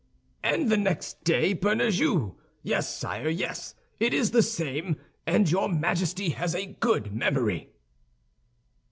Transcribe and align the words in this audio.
"And 0.41 0.71
the 0.71 0.77
next 0.77 1.23
day, 1.23 1.53
Bernajoux. 1.53 2.33
Yes, 2.63 2.89
sire, 2.97 3.29
yes, 3.29 3.75
it 3.99 4.15
is 4.15 4.31
the 4.31 4.41
same; 4.41 4.95
and 5.27 5.47
your 5.51 5.69
Majesty 5.69 6.29
has 6.29 6.55
a 6.55 6.65
good 6.65 7.13
memory." 7.13 7.69